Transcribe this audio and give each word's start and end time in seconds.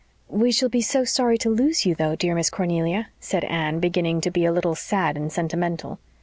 "We 0.29 0.51
shall 0.51 0.67
be 0.69 0.81
so 0.81 1.05
sorry 1.05 1.37
to 1.37 1.49
lose 1.51 1.85
you, 1.85 1.93
though, 1.93 2.15
dear 2.15 2.33
Miss 2.33 2.49
Cornelia," 2.49 3.09
said 3.19 3.43
Anne, 3.43 3.79
beginning 3.79 4.19
to 4.21 4.31
be 4.31 4.45
a 4.45 4.51
little 4.51 4.73
sad 4.73 5.15
and 5.15 5.31
sentimental. 5.31 5.99